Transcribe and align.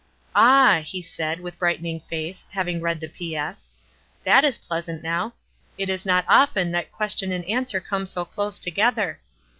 "Ah!" 0.35 0.81
he 0.83 1.03
said, 1.03 1.35
w 1.37 1.51
T 1.51 1.53
ith 1.53 1.59
brightening 1.59 1.99
face, 1.99 2.47
hav 2.49 2.67
ing 2.67 2.81
read 2.81 2.99
the 2.99 3.07
"P. 3.07 3.35
S." 3.35 3.69
"That 4.23 4.43
is 4.43 4.57
pleasant 4.57 5.03
now. 5.03 5.35
It 5.77 5.89
is 5.89 6.07
not 6.07 6.25
often 6.27 6.71
that 6.71 6.91
question 6.91 7.31
and 7.31 7.45
answer 7.45 7.79
come 7.79 8.07
so 8.07 8.25
close 8.25 8.57
together. 8.57 9.19